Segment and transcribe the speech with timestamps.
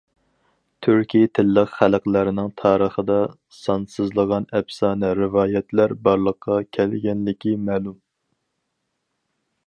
[0.85, 3.17] تۈركىي تىللىق خەلقلەرنىڭ تارىخىدا
[3.57, 7.99] سانسىزلىغان ئەپسانە-رىۋايەتلەر بارلىققا كەلگەنلىكى مەلۇم.